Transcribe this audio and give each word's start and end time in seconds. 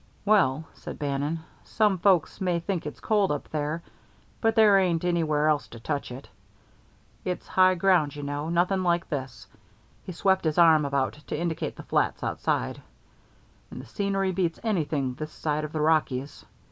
"Well," 0.25 0.63
said 0.73 0.97
Bannon, 0.97 1.41
"some 1.63 1.99
folks 1.99 2.41
may 2.41 2.59
think 2.59 2.87
it's 2.87 2.99
cold 2.99 3.31
up 3.31 3.49
there, 3.49 3.83
but 4.41 4.55
there 4.55 4.79
ain't 4.79 5.05
anywhere 5.05 5.47
else 5.47 5.67
to 5.67 5.79
touch 5.79 6.09
it. 6.11 6.27
It's 7.23 7.47
high 7.49 7.75
ground, 7.75 8.15
you 8.15 8.23
know 8.23 8.49
nothing 8.49 8.81
like 8.81 9.09
this" 9.09 9.45
he 10.03 10.11
swept 10.11 10.43
his 10.45 10.57
arm 10.57 10.85
about 10.85 11.13
to 11.27 11.39
indicate 11.39 11.75
the 11.75 11.83
flats 11.83 12.23
outside 12.23 12.81
"and 13.69 13.79
the 13.79 13.85
scenery 13.85 14.31
beats 14.31 14.59
anything 14.63 15.13
this 15.13 15.31
side 15.31 15.63
of 15.65 15.71
the 15.71 15.81
Rockies. 15.81 16.45